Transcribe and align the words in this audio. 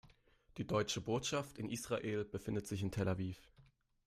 Die 0.57 0.65
Deutsche 0.65 0.99
Botschaft 0.99 1.59
in 1.59 1.69
Israel 1.69 2.25
befindet 2.25 2.65
sich 2.65 2.81
in 2.81 2.89
Tel 2.89 3.07
Aviv. 3.07 3.37